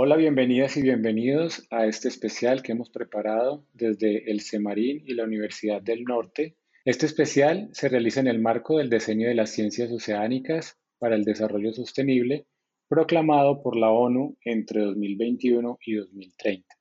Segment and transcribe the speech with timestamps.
[0.00, 5.24] Hola, bienvenidas y bienvenidos a este especial que hemos preparado desde el CEMARIN y la
[5.24, 6.54] Universidad del Norte.
[6.84, 11.24] Este especial se realiza en el marco del diseño de las ciencias oceánicas para el
[11.24, 12.46] desarrollo sostenible
[12.86, 16.76] proclamado por la ONU entre 2021 y 2030.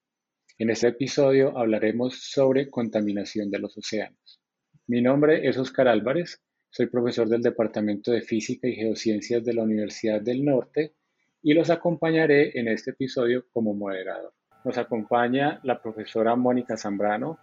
[0.60, 4.40] En este episodio hablaremos sobre contaminación de los océanos.
[4.86, 6.40] Mi nombre es Oscar Álvarez,
[6.70, 10.94] soy profesor del Departamento de Física y Geociencias de la Universidad del Norte
[11.42, 14.34] y los acompañaré en este episodio como moderador.
[14.64, 17.38] Nos acompaña la profesora Mónica Zambrano.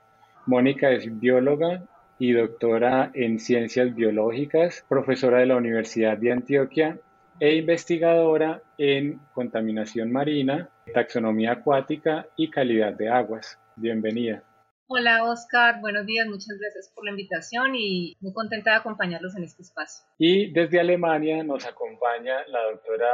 [0.46, 6.98] Mónica es bióloga y doctora en ciencias biológicas, profesora de la Universidad de Antioquia
[7.40, 13.58] e investigadora en contaminación marina, taxonomía acuática y calidad de aguas.
[13.76, 14.44] Bienvenida.
[14.86, 19.44] Hola Oscar, buenos días, muchas gracias por la invitación y muy contenta de acompañarlos en
[19.44, 20.04] este espacio.
[20.18, 23.08] Y desde Alemania nos acompaña la doctora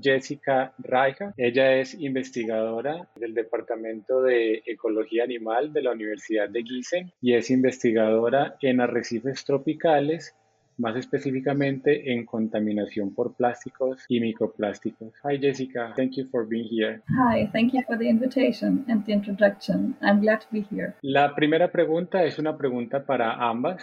[0.00, 1.34] Jessica Raija.
[1.36, 7.50] Ella es investigadora del Departamento de Ecología Animal de la Universidad de Gießen y es
[7.50, 10.34] investigadora en arrecifes tropicales
[10.78, 15.12] más específicamente en contaminación por plásticos y microplásticos.
[15.24, 17.02] Hi Jessica, thank you for being here.
[17.08, 19.96] Hi, thank you for the invitation and the introduction.
[20.02, 20.94] I'm glad to be here.
[21.02, 23.82] La primera pregunta es una pregunta para ambas.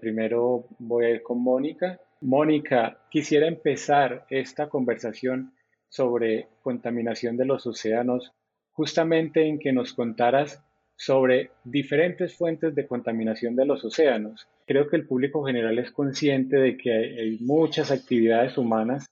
[0.00, 1.98] Primero voy a ir con Mónica.
[2.24, 5.52] Mónica, quisiera empezar esta conversación
[5.90, 8.32] sobre contaminación de los océanos
[8.72, 10.64] justamente en que nos contaras
[10.96, 14.48] sobre diferentes fuentes de contaminación de los océanos.
[14.66, 19.04] Creo que el público general es consciente de que hay, muchas actividades humanas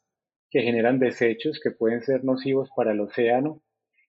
[0.50, 3.60] que generan desechos que pueden ser nocivos para el océano,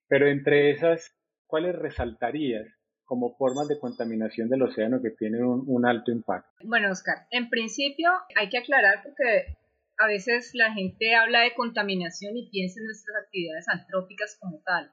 [0.08, 1.14] pero entre esas,
[1.46, 2.66] ¿cuáles resaltarías
[3.04, 6.50] como formas de contaminación del océano que tienen un, alto impacto?
[6.64, 9.56] Bueno, Oscar, en principio hay que aclarar porque
[9.98, 14.90] a veces la gente habla de contaminación y piensa en nuestras actividades antrópicas como tal.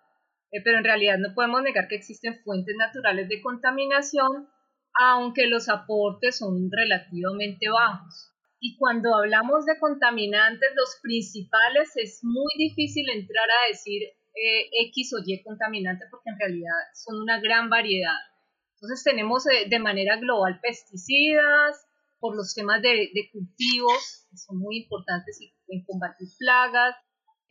[0.52, 4.48] Eh, pero en realidad no podemos negar que existen fuentes naturales de contaminación,
[4.94, 8.32] aunque los aportes son relativamente bajos.
[8.60, 14.04] Y cuando hablamos de contaminantes, los principales es muy difícil entrar a decir
[14.36, 18.18] eh, X o Y contaminante porque en realidad son una gran variedad.
[18.76, 21.86] Entonces tenemos eh, de manera global pesticidas,
[22.20, 26.96] por los temas de, de cultivos, que son muy importantes en combatir plagas,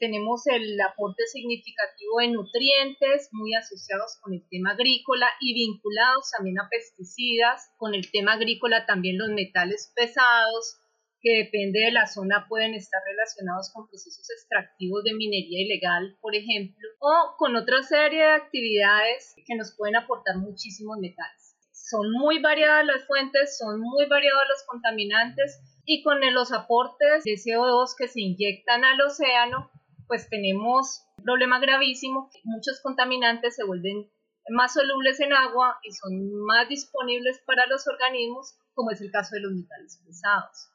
[0.01, 6.59] tenemos el aporte significativo de nutrientes muy asociados con el tema agrícola y vinculados también
[6.59, 7.71] a pesticidas.
[7.77, 10.80] Con el tema agrícola también los metales pesados,
[11.21, 16.35] que depende de la zona pueden estar relacionados con procesos extractivos de minería ilegal, por
[16.35, 21.57] ejemplo, o con otra serie de actividades que nos pueden aportar muchísimos metales.
[21.73, 27.33] Son muy variadas las fuentes, son muy variados los contaminantes y con los aportes de
[27.33, 29.71] CO2 que se inyectan al océano,
[30.07, 32.31] pues tenemos un problema gravísimo.
[32.45, 34.11] Muchos contaminantes se vuelven
[34.51, 39.35] más solubles en agua y son más disponibles para los organismos, como es el caso
[39.35, 40.71] de los metales pesados.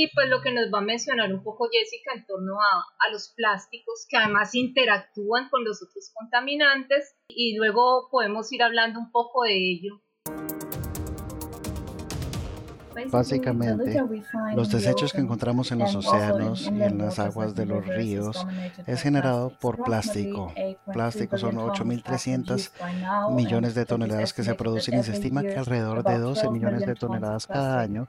[0.00, 3.10] Y pues lo que nos va a mencionar un poco Jessica en torno a, a,
[3.10, 9.10] los plásticos, que además interactúan con los otros contaminantes, y luego podemos ir hablando un
[9.10, 10.00] poco de ello
[13.10, 14.00] Básicamente,
[14.54, 18.46] los desechos que encontramos en los océanos y en las aguas de los ríos
[18.86, 20.52] es generado por plástico.
[20.92, 22.70] Plástico son 8.300
[23.34, 26.94] millones de toneladas que se producen y se estima que alrededor de 12 millones de
[26.94, 28.08] toneladas cada año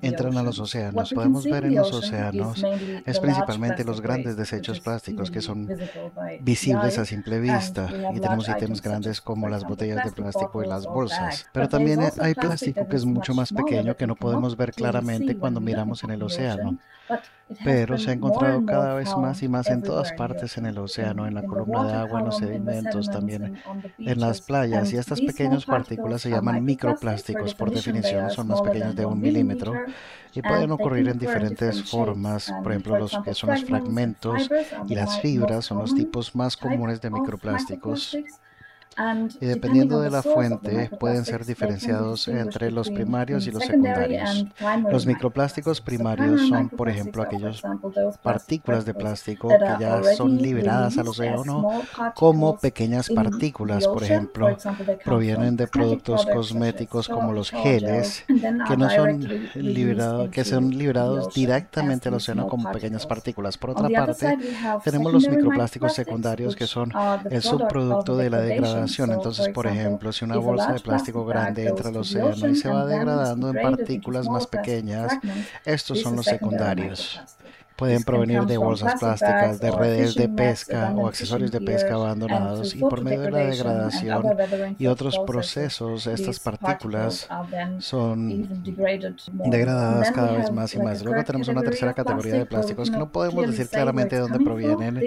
[0.00, 1.12] entran a los océanos.
[1.12, 2.64] Podemos ver en los océanos
[3.04, 5.68] es principalmente los grandes desechos plásticos que son
[6.40, 10.86] visibles a simple vista y tenemos ítems grandes como las botellas de plástico y las
[10.86, 11.46] bolsas.
[11.52, 15.60] Pero también hay plástico que es mucho más pequeño que no podemos ver claramente cuando
[15.60, 16.78] miramos en el océano,
[17.64, 21.26] pero se ha encontrado cada vez más y más en todas partes en el océano,
[21.26, 23.58] en la columna de agua, en los sedimentos, también
[23.98, 24.92] en las playas.
[24.92, 29.74] Y estas pequeñas partículas se llaman microplásticos, por definición son más pequeños de un milímetro
[30.32, 32.52] y pueden ocurrir en diferentes formas.
[32.62, 34.48] Por ejemplo, los que son los fragmentos
[34.86, 38.16] y las fibras son los tipos más comunes de microplásticos.
[39.40, 44.46] Y dependiendo de la fuente, pueden ser diferenciados entre los primarios y los secundarios.
[44.90, 47.62] Los microplásticos primarios son, por ejemplo, aquellas
[48.22, 51.82] partículas de plástico que ya son liberadas al océano
[52.14, 54.56] como pequeñas partículas, por ejemplo,
[55.04, 62.08] provienen de productos cosméticos como los geles, que no son liberados, que son liberados directamente
[62.08, 63.58] al océano como pequeñas partículas.
[63.58, 64.38] Por otra parte,
[64.84, 66.92] tenemos los microplásticos secundarios que son
[67.30, 68.81] el subproducto de la degradación
[69.14, 72.86] entonces, por ejemplo, si una bolsa de plástico grande entra al océano y se va
[72.86, 75.12] degradando en partículas más pequeñas,
[75.64, 77.20] estos son los secundarios.
[77.82, 82.78] Pueden provenir de bolsas plásticas, de redes de pesca o accesorios de pesca abandonados y
[82.78, 84.24] por medio de la degradación
[84.78, 87.28] y otros procesos, estas partículas
[87.78, 88.62] son
[89.50, 91.02] degradadas cada vez más y más.
[91.02, 95.02] Luego tenemos una tercera categoría de plásticos que no podemos decir claramente de dónde provienen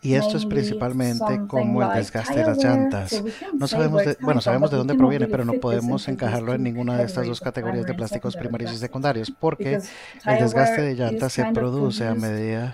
[0.00, 3.20] y esto es principalmente como el desgaste de las llantas.
[3.52, 7.02] No sabemos, de, bueno, sabemos de dónde proviene, pero no podemos encajarlo en ninguna de
[7.02, 8.72] estas dos categorías de plásticos primarios.
[8.72, 9.80] y secundarios porque
[10.24, 12.72] el desgaste de llantas se produce a medida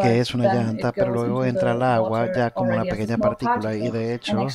[0.00, 3.74] que es una llanta, pero luego entra al agua ya como una pequeña partícula.
[3.74, 4.46] Y de hecho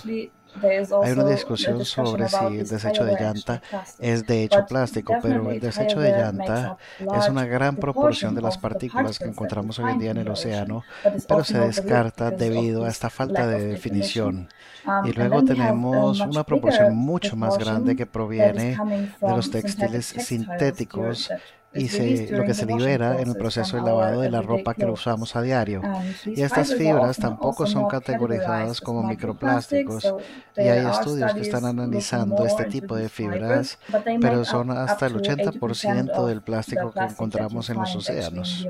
[1.03, 3.61] hay una discusión sobre si el desecho de llanta
[3.99, 8.57] es de hecho plástico, pero el desecho de llanta es una gran proporción de las
[8.57, 10.83] partículas que encontramos hoy en día en el océano,
[11.27, 14.49] pero se descarta debido a esta falta de definición.
[14.85, 18.77] Um, y luego tenemos una proporción mucho más grande que proviene
[19.21, 21.29] de los textiles sintéticos
[21.73, 25.35] y lo que se libera en el proceso de lavado de la ropa que usamos
[25.35, 25.81] a diario.
[26.25, 30.13] Y estas fibras tampoco son categorizadas como microplásticos
[30.57, 33.79] y hay estudios que están analizando este tipo de fibras,
[34.19, 38.67] pero son hasta el 80% del plástico que encontramos en los océanos.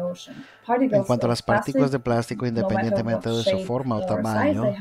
[0.67, 4.73] En cuanto a las partículas de plástico, independientemente de su forma o tamaño,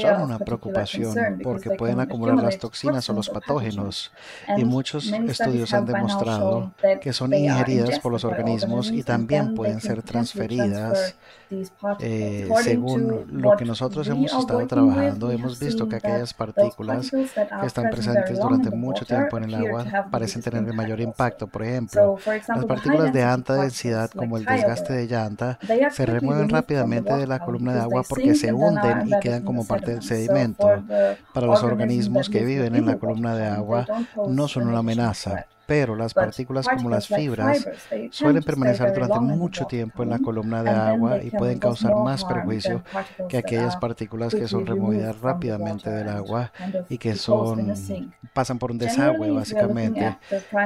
[0.00, 4.12] son una preocupación porque pueden acumular las toxinas o los patógenos
[4.56, 10.02] y muchos estudios han demostrado que son ingeridas por los organismos y también pueden ser
[10.02, 11.16] transferidas
[12.00, 15.30] eh, según lo que nosotros hemos estado trabajando.
[15.30, 20.42] Hemos visto que aquellas partículas que están presentes durante mucho tiempo en el agua parecen
[20.42, 21.46] tener el mayor impacto.
[21.46, 25.58] Por ejemplo, las partículas de alta densidad como el desgaste de llanta
[25.90, 29.92] se remueven rápidamente de la columna de agua porque se hunden y quedan como parte
[29.92, 30.68] del sedimento.
[31.32, 33.86] Para los organismos que viven en la columna de agua
[34.28, 37.66] no son una amenaza, pero las partículas como las fibras
[38.10, 42.84] suelen permanecer durante mucho tiempo en la columna de agua y pueden causar más perjuicio
[43.26, 46.52] que aquellas partículas que son removidas rápidamente del agua
[46.90, 47.72] y que son
[48.34, 50.18] pasan por un desagüe básicamente.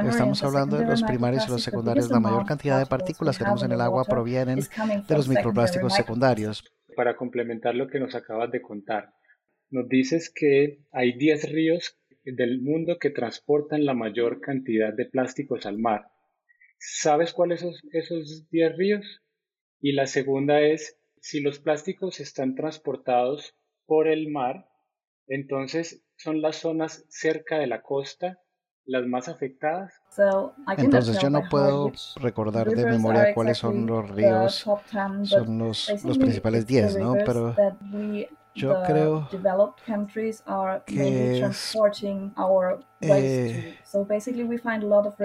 [0.09, 2.09] Estamos hablando de los primarios y los secundarios.
[2.09, 4.59] La mayor cantidad de partículas que tenemos en el agua provienen
[5.07, 6.65] de los microplásticos secundarios
[6.97, 9.13] para complementar lo que nos acabas de contar.
[9.69, 11.97] Nos dices que hay 10 ríos
[12.35, 16.11] del mundo que transportan la mayor cantidad de plásticos al mar.
[16.79, 19.21] ¿Sabes cuáles son esos 10 ríos?
[19.79, 24.67] Y la segunda es, si los plásticos están transportados por el mar,
[25.27, 28.39] entonces son las zonas cerca de la costa
[28.87, 29.93] las más afectadas.
[30.77, 34.65] Entonces yo no puedo recordar de memoria cuáles son los ríos,
[35.23, 37.15] son los, los principales 10, ¿no?
[37.25, 37.55] Pero
[38.57, 39.29] yo creo
[40.85, 41.37] que
[42.99, 43.77] es eh,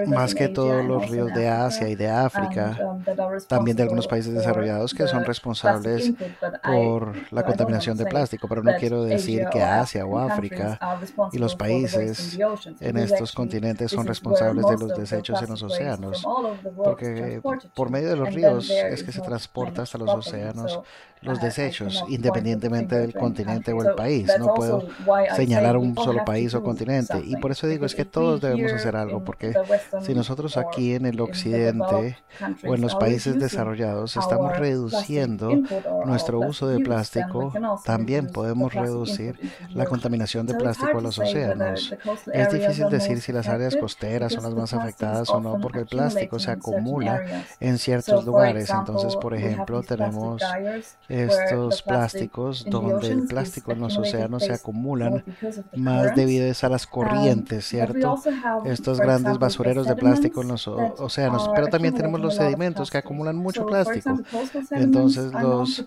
[0.05, 3.03] más que todos los ríos de Asia y de África, um,
[3.47, 6.13] también de algunos países desarrollados que son responsables
[6.63, 10.79] por la contaminación de plástico, pero no quiero decir que Asia o África
[11.31, 12.37] y los países
[12.79, 16.23] en estos continentes son responsables de los desechos en los océanos,
[16.75, 17.41] porque
[17.73, 20.79] por medio de los ríos es que se transporta hasta los océanos
[21.23, 24.29] los desechos, independientemente del continente o el país.
[24.39, 24.87] No puedo
[25.35, 27.21] señalar un solo país o continente.
[27.25, 29.53] Y por eso digo, es que todos debemos hacer algo, porque
[30.01, 32.17] si nosotros aquí en el occidente
[32.65, 35.51] o en los países desarrollados estamos reduciendo
[36.05, 37.53] nuestro uso de plástico,
[37.83, 39.39] también podemos reducir
[39.73, 41.95] la contaminación de plástico a los océanos.
[42.31, 45.85] Es difícil decir si las áreas costeras son las más afectadas o no, porque el
[45.85, 47.21] plástico se acumula
[47.59, 48.69] en ciertos lugares.
[48.69, 50.41] Entonces, por ejemplo, tenemos
[51.07, 55.23] estos plásticos donde el plástico en los océanos se acumulan
[55.75, 58.15] más debido a las corrientes, ¿cierto?
[58.65, 61.49] Estos grandes basureros de plástico en los océanos.
[61.55, 64.19] Pero también tenemos los sedimentos que acumulan mucho plástico.
[64.71, 65.85] Entonces los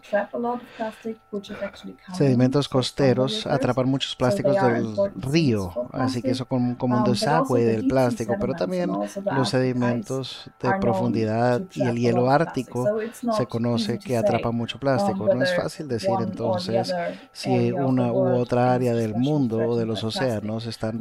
[2.14, 7.64] sedimentos costeros atrapan muchos plásticos del río, así que eso como, como un um, desagüe
[7.64, 12.98] del plástico, pero también los sedimentos de profundidad y el hielo ártico
[13.36, 15.32] se conoce que atrapa mucho plástico.
[15.34, 16.92] No es fácil decir entonces
[17.32, 21.00] si una u otra área del mundo o de los océanos están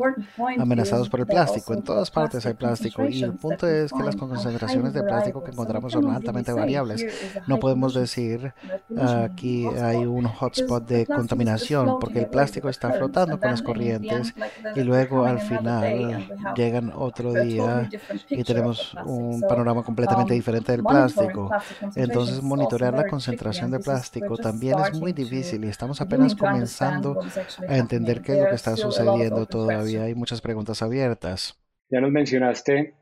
[0.57, 1.73] amenazados por el plástico.
[1.73, 5.51] En todas partes hay plástico y el punto es que las concentraciones de plástico que
[5.51, 7.05] encontramos son altamente variables.
[7.47, 8.53] No podemos decir
[8.97, 14.33] aquí hay un hotspot de contaminación porque el plástico está flotando con las corrientes
[14.75, 17.89] y luego al final llegan otro día
[18.29, 21.49] y tenemos un panorama completamente diferente del plástico.
[21.95, 27.19] Entonces monitorear la concentración de plástico también es muy difícil y estamos apenas comenzando
[27.67, 30.03] a entender qué es lo que está sucediendo todavía.
[30.03, 31.57] Hay muchas preguntas abiertas.
[31.89, 32.95] Ya nos mencionaste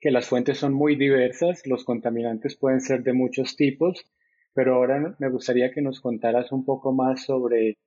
[0.00, 4.04] que las fuentes son muy diversas, los contaminantes pueden ser de muchos tipos,
[4.52, 7.78] pero ahora me gustaría que nos contaras un poco más sobre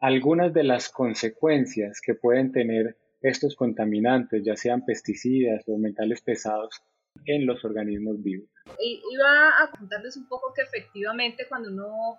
[0.00, 6.82] algunas de las consecuencias que pueden tener estos contaminantes, ya sean pesticidas o metales pesados,
[7.26, 8.48] en los organismos vivos.
[8.78, 12.18] Iba a contarles un poco que efectivamente cuando uno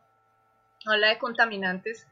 [0.86, 2.08] habla de contaminantes,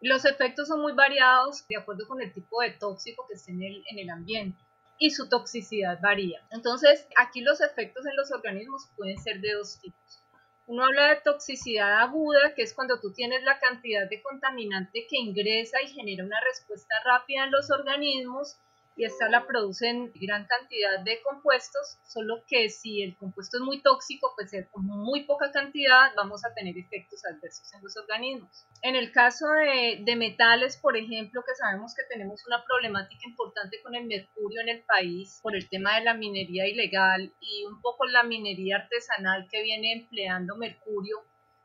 [0.00, 3.62] los efectos son muy variados de acuerdo con el tipo de tóxico que esté en
[3.62, 4.58] el, en el ambiente
[4.98, 6.46] y su toxicidad varía.
[6.50, 10.22] Entonces, aquí los efectos en los organismos pueden ser de dos tipos.
[10.66, 15.18] Uno habla de toxicidad aguda, que es cuando tú tienes la cantidad de contaminante que
[15.18, 18.58] ingresa y genera una respuesta rápida en los organismos
[18.96, 23.82] y esta la producen gran cantidad de compuestos, solo que si el compuesto es muy
[23.82, 28.66] tóxico, pues con muy poca cantidad vamos a tener efectos adversos en los organismos.
[28.82, 33.80] En el caso de, de, metales, por ejemplo, que sabemos que tenemos una problemática importante
[33.82, 37.80] con el mercurio en el país por el tema de la minería ilegal y un
[37.80, 41.16] poco la minería artesanal que viene empleando mercurio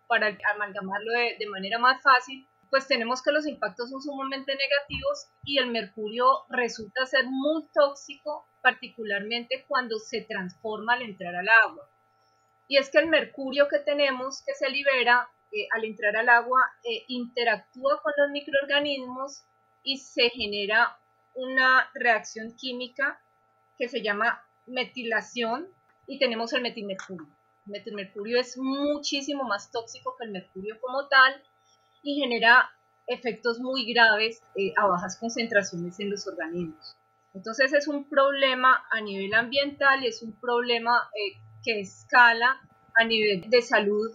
[0.07, 5.27] para amalgamarlo de, de manera más fácil, pues tenemos que los impactos son sumamente negativos
[5.43, 11.89] y el mercurio resulta ser muy tóxico, particularmente cuando se transforma al entrar al agua.
[12.67, 16.59] Y es que el mercurio que tenemos que se libera eh, al entrar al agua
[16.83, 19.43] eh, interactúa con los microorganismos
[19.83, 20.97] y se genera
[21.35, 23.21] una reacción química
[23.77, 25.69] que se llama metilación
[26.07, 27.27] y tenemos el metilmercurio.
[27.67, 31.41] El metilmercurio es muchísimo más tóxico que el mercurio como tal
[32.03, 32.69] y genera
[33.07, 36.95] efectos muy graves eh, a bajas concentraciones en los organismos.
[37.33, 42.59] Entonces es un problema a nivel ambiental y es un problema eh, que escala
[42.95, 44.11] a nivel de salud.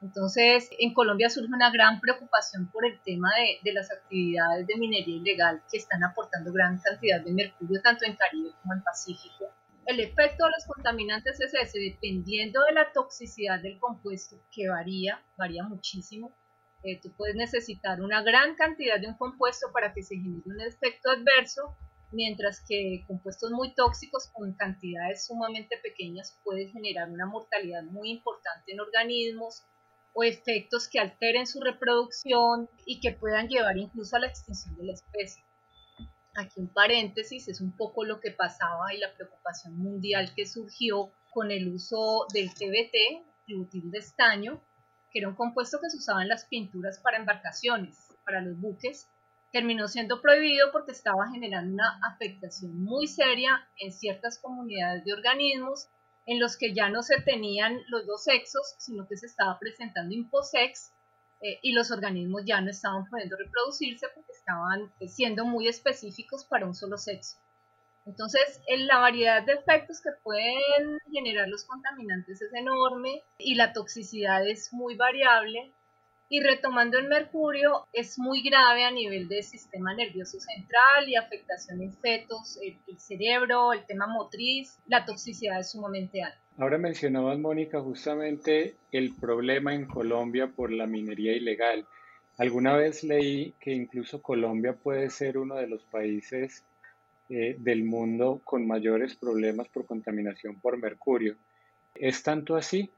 [0.00, 4.76] Entonces en Colombia surge una gran preocupación por el tema de, de las actividades de
[4.76, 9.50] minería ilegal que están aportando gran cantidad de mercurio tanto en Caribe como en Pacífico.
[9.86, 15.22] El efecto de los contaminantes es ese, dependiendo de la toxicidad del compuesto, que varía,
[15.36, 16.34] varía muchísimo,
[16.84, 20.60] eh, tú puedes necesitar una gran cantidad de un compuesto para que se genere un
[20.60, 21.74] efecto adverso,
[22.12, 28.72] mientras que compuestos muy tóxicos con cantidades sumamente pequeñas pueden generar una mortalidad muy importante
[28.72, 29.64] en organismos
[30.12, 34.84] o efectos que alteren su reproducción y que puedan llevar incluso a la extinción de
[34.84, 35.42] la especie.
[36.36, 41.12] Aquí un paréntesis es un poco lo que pasaba y la preocupación mundial que surgió
[41.32, 44.62] con el uso del TBT, tributil de estaño,
[45.14, 49.08] que era un compuesto que se usaba en las pinturas para embarcaciones, para los buques,
[49.52, 55.88] terminó siendo prohibido porque estaba generando una afectación muy seria en ciertas comunidades de organismos
[56.26, 60.12] en los que ya no se tenían los dos sexos, sino que se estaba presentando
[60.12, 60.92] imposex
[61.40, 66.66] eh, y los organismos ya no estaban pudiendo reproducirse porque estaban siendo muy específicos para
[66.66, 67.36] un solo sexo.
[68.06, 74.46] Entonces, la variedad de efectos que pueden generar los contaminantes es enorme y la toxicidad
[74.46, 75.72] es muy variable.
[76.28, 81.82] Y retomando el mercurio, es muy grave a nivel del sistema nervioso central y afectación
[81.82, 86.38] en fetos, el, cerebro, el tema motriz, la toxicidad es sumamente alta.
[86.58, 91.86] Ahora mencionabas, Mónica, justamente el problema en Colombia por la minería ilegal.
[92.38, 96.64] Alguna vez leí que incluso Colombia puede ser uno de los países
[97.30, 101.36] eh, del mundo con mayores problemas por contaminación por mercurio.
[101.94, 102.90] ¿Es tanto así?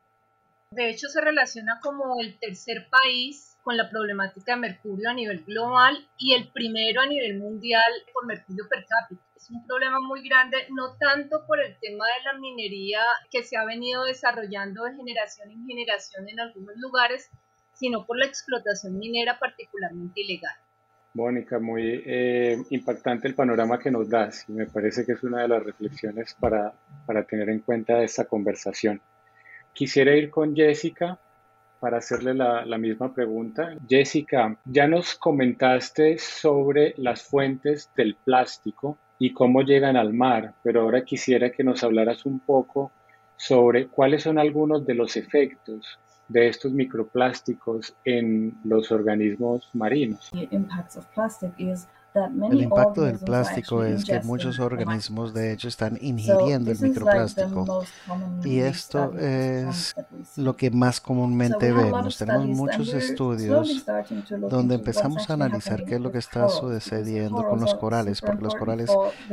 [0.71, 5.45] De hecho, se relaciona como el tercer país con la problemática de mercurio a nivel
[5.45, 9.23] global y el primero a nivel mundial por mercurio per cápita.
[9.37, 13.57] Es un problema muy grande, no tanto por el tema de la minería que se
[13.57, 17.31] ha venido desarrollando de generación en generación en algunos lugares,
[17.75, 20.57] sino por la explotación minera particularmente ilegal.
[21.17, 25.41] Mónica, muy eh, impactante el panorama que nos das y me parece que es una
[25.43, 26.75] de las reflexiones para,
[27.07, 29.01] para tener en cuenta esta conversación.
[29.73, 31.19] Quisiera ir con Jessica
[31.81, 33.75] para hacerle la, la, misma pregunta.
[33.89, 40.83] Jessica, ya nos comentaste sobre las fuentes del plástico y cómo llegan al mar, pero
[40.83, 42.93] ahora quisiera que nos hablaras un poco
[43.37, 50.31] sobre cuáles son algunos de los efectos de estos microplásticos en los organismos marinos.
[52.51, 57.85] El impacto del plástico es que muchos organismos de hecho están ingiriendo el microplástico
[58.45, 59.95] y esto es
[60.37, 62.17] lo que más comúnmente vemos.
[62.19, 63.85] Tenemos muchos estudios
[64.49, 68.55] donde empezamos a analizar qué es lo que está sucediendo con los corales, porque los
[68.55, 68.91] corales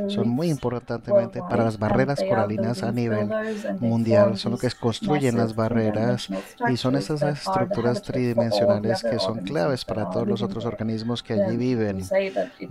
[0.08, 3.30] son muy importantemente para las barreras coralinas a nivel
[3.80, 6.28] mundial, son lo que construyen las barreras
[6.70, 11.56] y son esas estructuras tridimensionales que son claves para todos los otros organismos que allí
[11.56, 12.02] viven.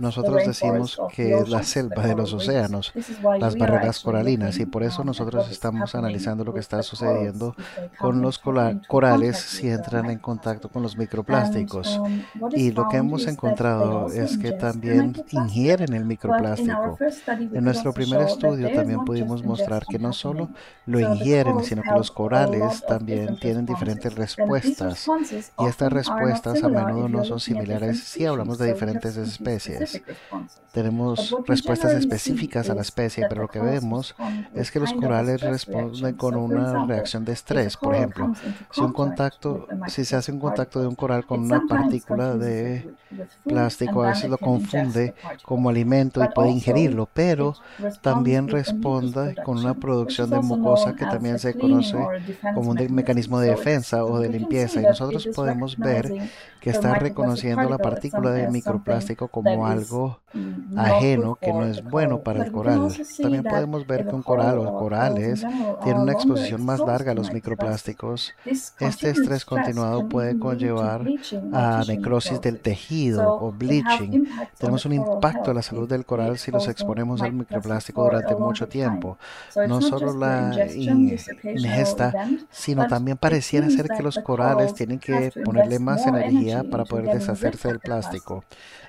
[0.04, 2.92] Nosotros decimos que es la selva de los océanos,
[3.40, 7.56] las barreras coralinas, y por eso nosotros estamos analizando lo que está sucediendo
[7.98, 11.96] con los corales si entran en contacto con los microplásticos.
[11.96, 12.22] Um,
[12.54, 16.98] y lo que hemos encontrado es que también ingieren el microplástico.
[17.26, 20.50] En nuestro primer estudio también pudimos mostrar que no solo
[20.84, 25.06] lo ingieren, sino que los corales también tienen diferentes respuestas.
[25.58, 29.93] Y estas respuestas a menudo no son similares si hablamos de diferentes especies.
[30.72, 34.16] Tenemos respuestas específicas a la especie, pero lo que vemos
[34.54, 37.76] es que los corales responden con una reacción de estrés.
[37.76, 38.32] Por ejemplo,
[38.72, 42.92] si un contacto, si se hace un contacto de un coral con una partícula de
[43.44, 47.54] plástico, a veces lo confunde como alimento y puede ingerirlo, pero
[48.02, 51.96] también responde con una producción de mucosa que también se conoce
[52.54, 54.80] como un mecanismo de defensa o de limpieza.
[54.80, 56.12] Y nosotros podemos ver
[56.60, 59.83] que está reconociendo la partícula de microplástico como algo
[60.76, 62.92] ajeno que no es bueno para el coral.
[63.20, 65.44] También podemos ver que un coral o corales
[65.82, 68.32] tienen una exposición más larga a los microplásticos.
[68.44, 71.06] Este estrés continuado puede conllevar
[71.52, 74.24] a necrosis del tejido o bleaching.
[74.58, 78.68] Tenemos un impacto en la salud del coral si los exponemos al microplástico durante mucho
[78.68, 79.18] tiempo.
[79.68, 82.12] No solo la ingesta,
[82.50, 87.68] sino también pareciera ser que los corales tienen que ponerle más energía para poder deshacerse
[87.68, 88.44] del plástico.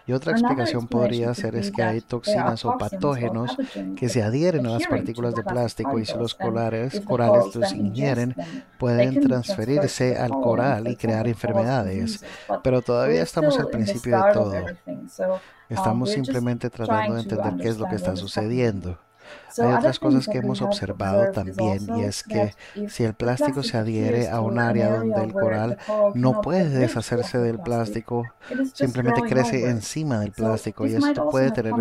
[0.08, 3.56] Y otra explicación podría ser es que hay toxinas o patógenos
[3.96, 8.36] que se adhieren a las partículas de plástico y si los corales, corales los ingieren,
[8.78, 12.24] pueden transferirse al coral y crear enfermedades.
[12.64, 14.54] Pero todavía estamos al principio de todo.
[15.70, 18.98] Estamos simplemente tratando de entender qué es lo que está sucediendo.
[19.60, 22.54] Hay otras cosas que hemos observado también y es que
[22.88, 25.78] si el plástico se adhiere a un área donde el coral
[26.14, 28.24] no puede deshacerse del plástico,
[28.74, 31.74] simplemente crece encima del plástico y esto puede tener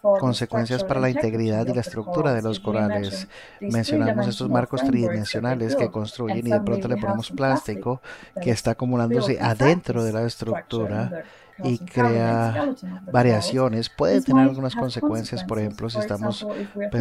[0.00, 3.28] consecuencias para la integridad y la estructura de los corales.
[3.60, 8.00] Mencionamos estos marcos tridimensionales que construyen y de pronto le ponemos plástico
[8.40, 11.24] que está acumulándose adentro de la estructura
[11.64, 12.74] y crea
[13.12, 13.88] variaciones.
[13.90, 16.46] Puede tener algunas consecuencias, por ejemplo, si estamos
[16.90, 16.99] pensando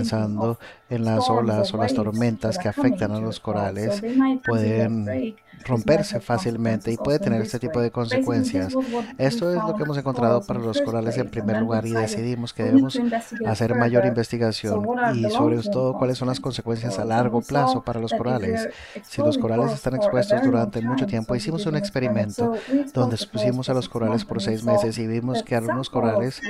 [0.90, 4.02] en las olas o las tormentas que afectan a los corales,
[4.46, 5.36] pueden
[5.66, 8.74] romperse fácilmente y puede tener este tipo de consecuencias.
[9.18, 12.64] Esto es lo que hemos encontrado para los corales en primer lugar y decidimos que
[12.64, 13.00] debemos
[13.46, 18.14] hacer mayor investigación y sobre todo cuáles son las consecuencias a largo plazo para los
[18.14, 18.70] corales.
[19.04, 22.54] Si los corales están expuestos durante mucho tiempo, hicimos un experimento
[22.94, 26.42] donde expusimos a los corales por seis meses y vimos que a algunos corales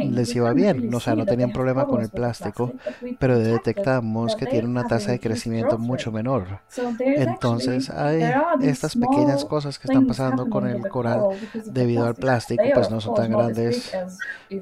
[0.00, 2.72] les iba bien, o sea, no tenían problema con el plástico,
[3.18, 6.60] pero detectamos que tienen una tasa de crecimiento mucho menor.
[7.00, 8.21] Entonces hay
[8.62, 11.28] estas pequeñas cosas que están pasando con el coral
[11.64, 13.92] debido al plástico, pues no son tan grandes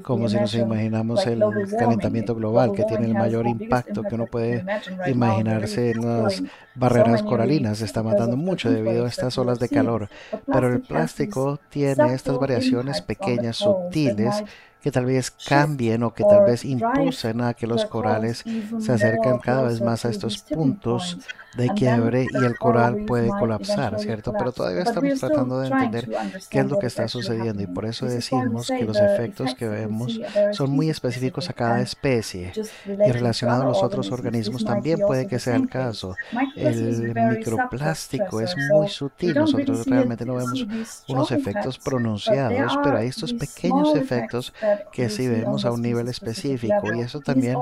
[0.01, 1.43] como si nos imaginamos el
[1.77, 4.65] calentamiento global, que tiene el mayor impacto que uno puede
[5.07, 6.43] imaginarse en las
[6.75, 7.79] barreras coralinas.
[7.79, 10.09] Se está matando mucho debido a estas olas de calor,
[10.45, 14.43] pero el plástico tiene estas variaciones pequeñas, sutiles,
[14.81, 18.43] que tal vez cambien o que tal vez impulsen a que los corales
[18.79, 21.17] se acerquen cada vez más a estos puntos
[21.55, 24.33] de quiebre y el coral puede colapsar, ¿cierto?
[24.37, 26.09] Pero todavía estamos tratando de entender
[26.49, 30.19] qué es lo que está sucediendo y por eso decimos que los efectos que vemos
[30.51, 32.53] son muy específicos a cada especie
[32.85, 36.15] y relacionado a los otros organismos también puede que sea el caso.
[36.55, 40.65] El microplástico es muy sutil, nosotros realmente no vemos
[41.07, 44.53] unos efectos pronunciados, pero hay estos pequeños efectos
[44.91, 47.57] que sí vemos a un nivel específico y eso también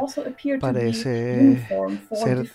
[0.59, 1.65] parece
[2.13, 2.49] ser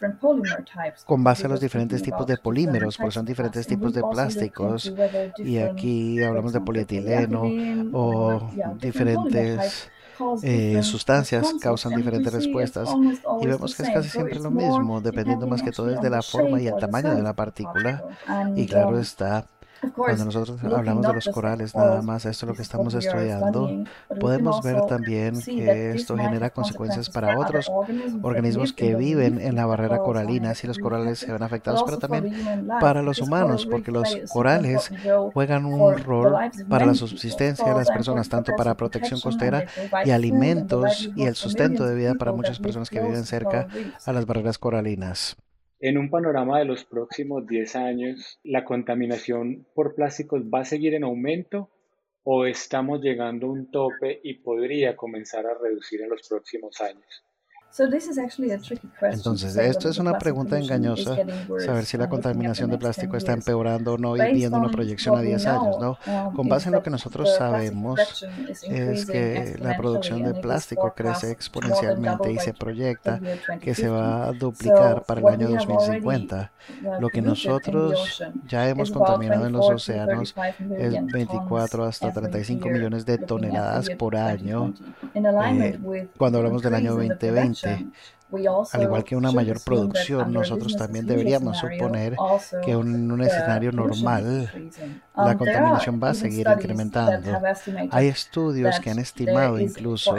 [1.04, 4.92] como base a los diferentes tipos de polímeros, porque son diferentes tipos de plásticos.
[5.38, 7.42] Y aquí hablamos de polietileno
[7.92, 9.90] o diferentes
[10.42, 12.88] eh, sustancias causan diferentes respuestas
[13.40, 16.22] y vemos que es casi siempre lo mismo, dependiendo más que todo es de la
[16.22, 18.04] forma y el tamaño de la partícula.
[18.54, 19.46] Y claro está,
[19.92, 23.84] cuando nosotros hablamos de los corales, nada más esto es lo que estamos estudiando,
[24.20, 27.70] podemos ver también que esto genera consecuencias para otros
[28.22, 32.68] organismos que viven en la barrera coralina, si los corales se ven afectados, pero también
[32.80, 34.90] para los humanos, porque los corales
[35.32, 36.34] juegan un rol
[36.68, 39.64] para la subsistencia de las personas, tanto para protección costera
[40.04, 43.66] y alimentos y el sustento de vida para muchas personas que viven cerca
[44.04, 45.36] a las barreras coralinas.
[45.86, 50.94] En un panorama de los próximos 10 años, ¿la contaminación por plásticos va a seguir
[50.94, 51.68] en aumento
[52.22, 57.23] o estamos llegando a un tope y podría comenzar a reducir en los próximos años?
[59.02, 61.16] Entonces, esto es una pregunta engañosa,
[61.64, 65.22] saber si la contaminación de plástico está empeorando o no y viendo una proyección a
[65.22, 65.98] 10 años, ¿no?
[66.06, 68.24] Um, Con base en lo que nosotros sabemos,
[68.62, 73.20] es que la producción de plástico crece exponencialmente y se proyecta
[73.60, 76.52] que se va a duplicar para el año 2050.
[77.00, 80.32] Lo que nosotros ya hemos contaminado en los océanos
[80.78, 84.72] es 24 hasta 35 millones de toneladas por año
[85.14, 87.63] eh, cuando hablamos del año 2020.
[87.64, 87.86] 对。
[88.72, 92.16] Al igual que una mayor producción, nosotros también deberíamos suponer
[92.64, 94.50] que en un escenario normal
[95.16, 97.30] la um, contaminación va a seguir incrementando.
[97.90, 100.14] Hay estudios que han estimado incluso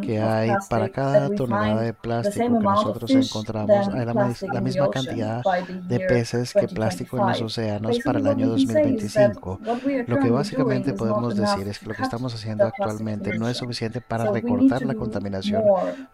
[0.00, 5.42] que hay para cada tonelada de plástico que nosotros encontramos, hay la, misma cantidad
[5.88, 9.60] de peces que plástico en los océanos para el año 2025.
[10.06, 14.00] Lo que básicamente podemos decir es que lo que estamos haciendo actualmente no es suficiente
[14.00, 15.64] para recortar la contaminación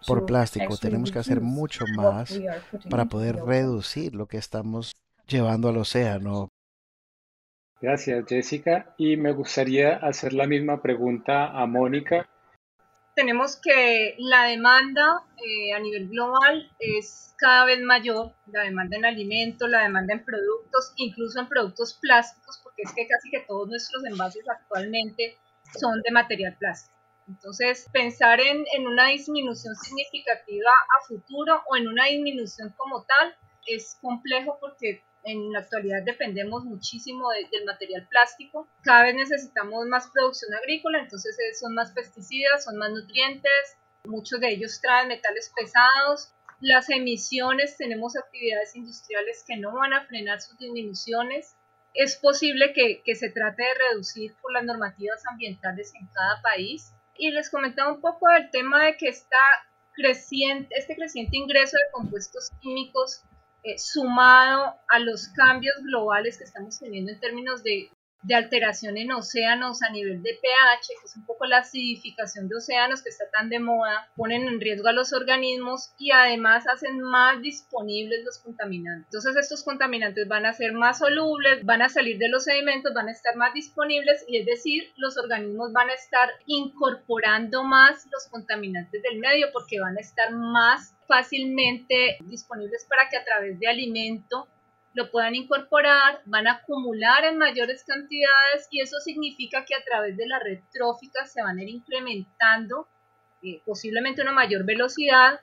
[0.07, 0.77] por plástico.
[0.77, 2.39] Tenemos que hacer mucho más
[2.89, 4.93] para poder reducir lo que estamos
[5.27, 6.49] llevando al océano
[7.81, 8.93] Gracias, Jessica.
[8.97, 12.27] Y me gustaría hacer la misma pregunta a Mónica.
[13.15, 19.05] Tenemos que la demanda eh, a nivel global es cada vez mayor, la demanda en
[19.05, 23.67] alimentos, la demanda en productos, incluso en productos plásticos, porque es que casi que todos
[23.67, 25.37] nuestros envases actualmente
[25.77, 26.95] son de material plástico.
[27.29, 33.35] Entonces, pensar en, en una disminución significativa a futuro o en una disminución como tal
[33.67, 38.67] es complejo porque en la actualidad dependemos muchísimo del material plástico.
[38.81, 44.39] Cada vez necesitamos más producción agrícola, entonces eh, son más pesticidas, son más nutrientes, muchos
[44.39, 46.33] de ellos traen metales pesados.
[46.61, 51.55] Las emisiones, tenemos actividades industriales que no van a frenar sus disminuciones.
[51.93, 56.91] Es posible que, que se trate de reducir por las normativas ambientales en cada país.
[57.19, 59.37] Y les comentaba un poco del tema de que está
[59.93, 63.21] creciente, este creciente ingreso de compuestos químicos
[63.63, 67.91] eh, sumado a los cambios globales que estamos teniendo en términos de
[68.23, 72.57] de alteración en océanos a nivel de pH, que es un poco la acidificación de
[72.57, 76.99] océanos que está tan de moda, ponen en riesgo a los organismos y además hacen
[76.99, 79.05] más disponibles los contaminantes.
[79.05, 83.07] Entonces estos contaminantes van a ser más solubles, van a salir de los sedimentos, van
[83.07, 88.27] a estar más disponibles y es decir, los organismos van a estar incorporando más los
[88.27, 93.67] contaminantes del medio porque van a estar más fácilmente disponibles para que a través de
[93.67, 94.47] alimento
[94.93, 100.17] lo puedan incorporar, van a acumular en mayores cantidades y eso significa que a través
[100.17, 102.87] de la red trófica se van a ir incrementando
[103.43, 105.39] eh, posiblemente una mayor velocidad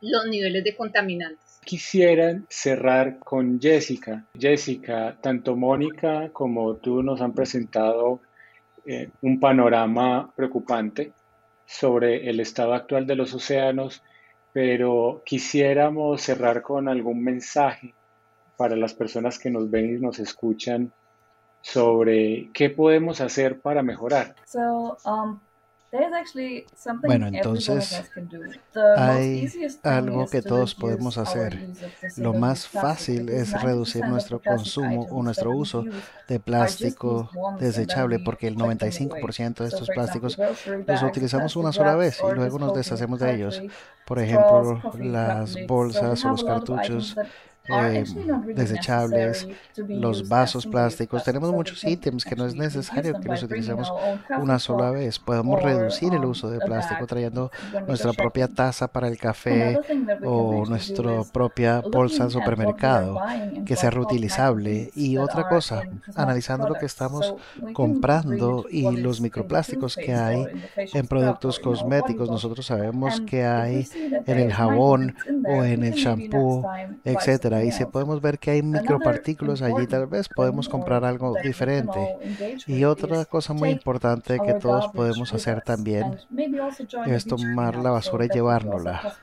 [0.00, 1.60] los niveles de contaminantes.
[1.64, 4.24] Quisiera cerrar con Jessica.
[4.38, 8.20] Jessica, tanto Mónica como tú nos han presentado
[8.84, 11.12] eh, un panorama preocupante
[11.64, 14.02] sobre el estado actual de los océanos,
[14.52, 17.94] pero quisiéramos cerrar con algún mensaje
[18.56, 20.92] para las personas que nos ven y nos escuchan
[21.60, 24.34] sobre qué podemos hacer para mejorar.
[25.04, 25.38] Um,
[27.02, 28.02] bueno, entonces
[28.96, 29.48] hay
[29.82, 31.68] algo que todos podemos hacer.
[32.16, 35.84] Lo más fácil es reducir nuestro consumo o nuestro uso
[36.28, 40.36] de plástico desechable porque el 95% de estos plásticos
[40.86, 43.62] los utilizamos una sola vez y luego nos deshacemos de ellos.
[44.04, 47.16] Por ejemplo, las bolsas o los cartuchos
[47.68, 48.04] eh,
[48.54, 51.24] desechables, los vasos plásticos.
[51.24, 53.90] Tenemos muchos ítems que no es necesario que los utilicemos
[54.38, 55.18] una sola vez.
[55.18, 57.50] Podemos reducir el uso de plástico trayendo
[57.86, 59.80] nuestra propia taza para el café
[60.24, 63.18] o nuestra propia bolsa de supermercado
[63.64, 64.90] que sea reutilizable.
[64.94, 65.82] Y otra cosa,
[66.14, 67.34] analizando lo que estamos
[67.72, 70.44] comprando y los microplásticos que hay
[70.76, 72.28] en productos cosméticos.
[72.28, 73.88] Nosotros sabemos que hay
[74.26, 76.64] en el jabón o en el shampoo,
[77.60, 82.16] etcétera y si podemos ver que hay micropartículas allí, tal vez podemos comprar algo diferente.
[82.66, 86.16] Y otra cosa muy importante que todos podemos hacer también
[87.06, 89.16] es tomar la basura y llevárnosla.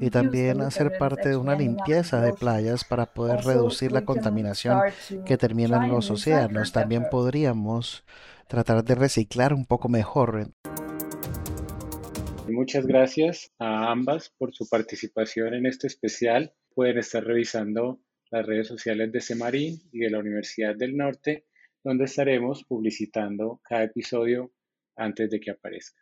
[0.00, 4.80] Y también hacer parte de una limpieza de playas para poder reducir la contaminación
[5.24, 6.72] que termina en los océanos.
[6.72, 8.04] También podríamos
[8.48, 10.50] tratar de reciclar un poco mejor.
[12.48, 18.68] Muchas gracias a ambas por su participación en este especial pueden estar revisando las redes
[18.68, 21.46] sociales de Semarín y de la Universidad del Norte,
[21.82, 24.52] donde estaremos publicitando cada episodio
[24.96, 26.00] antes de que aparezca.